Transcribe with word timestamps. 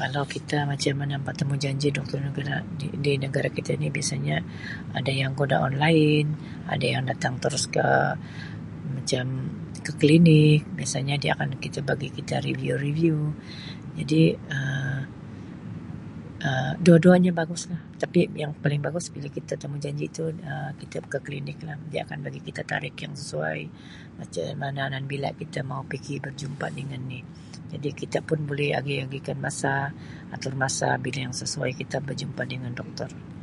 Kalau 0.00 0.22
kita 0.34 0.58
macam 0.72 0.94
mana 1.00 1.14
buat 1.24 1.34
temujanji 1.42 1.88
doktor 1.96 2.16
dalam 2.20 2.34
keadaa-di-di 2.36 3.12
negara 3.24 3.48
kita 3.56 3.70
ini 3.78 3.88
biasanya 3.96 4.36
ada 4.98 5.12
yang 5.22 5.32
guna 5.40 5.56
online, 5.68 6.28
ada 6.74 6.86
yang 6.94 7.04
datang 7.12 7.34
terus 7.42 7.64
ke 7.74 7.88
macam 8.96 9.24
ke 9.86 9.92
klinik 10.00 10.58
biasanya 10.78 11.14
dia 11.22 11.32
akan 11.36 11.50
kita 11.64 11.80
bagi 11.88 12.08
kita 12.18 12.36
review-review 12.48 13.16
jadi 13.98 14.22
Um 14.52 14.98
dua-duanya 16.86 17.32
baguslah 17.40 17.80
tapi 18.02 18.20
yang 18.42 18.52
paling 18.62 18.80
bagus 18.86 19.04
pigi 19.12 19.32
temujanji 19.62 20.06
tu 20.16 20.24
Um 20.50 20.72
kita 20.80 20.96
ke 21.12 21.16
klinik 21.26 21.58
lah, 21.68 21.76
dia 21.92 22.00
akan 22.06 22.18
bagi 22.26 22.40
kita 22.46 22.60
tarikh 22.70 22.96
yang 23.04 23.14
sesuai 23.20 23.58
macam 24.20 24.44
mana 24.62 24.82
dan 24.92 25.02
bila 25.12 25.28
kita 25.40 25.58
mau 25.70 25.80
pigi 25.90 26.14
berjumpa 26.24 26.66
dengan 26.78 27.00
ni 27.12 27.20
jadi 27.74 27.90
kita 28.00 28.18
pun 28.28 28.38
boleh 28.50 28.70
agih-agihkan 28.78 29.36
masa 29.46 29.74
atur 30.36 30.52
masa 30.64 30.88
bila 31.04 31.18
yang 31.26 31.34
sesuai 31.42 31.70
bila 31.72 31.80
kita 31.80 31.96
berjumpa 32.08 32.42
dengan 32.52 32.72
doktor. 32.80 33.34